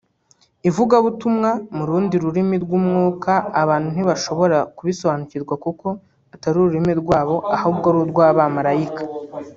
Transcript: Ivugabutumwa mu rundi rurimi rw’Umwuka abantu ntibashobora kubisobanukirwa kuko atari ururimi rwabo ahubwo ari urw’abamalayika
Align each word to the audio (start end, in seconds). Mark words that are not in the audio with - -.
Ivugabutumwa 0.69 1.49
mu 1.75 1.83
rundi 1.89 2.15
rurimi 2.23 2.55
rw’Umwuka 2.63 3.31
abantu 3.61 3.87
ntibashobora 3.93 4.57
kubisobanukirwa 4.77 5.53
kuko 5.63 5.87
atari 6.35 6.55
ururimi 6.59 6.93
rwabo 7.01 7.35
ahubwo 7.55 7.85
ari 7.89 7.99
urw’abamalayika 8.03 9.03